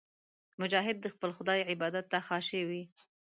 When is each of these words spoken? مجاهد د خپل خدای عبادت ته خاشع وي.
مجاهد 0.61 0.97
د 1.01 1.05
خپل 1.13 1.29
خدای 1.37 1.59
عبادت 1.71 2.05
ته 2.11 2.19
خاشع 2.27 2.61
وي. 2.69 2.83